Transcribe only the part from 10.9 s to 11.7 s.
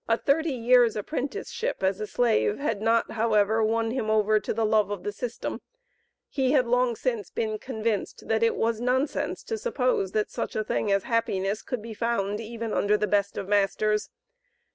as happiness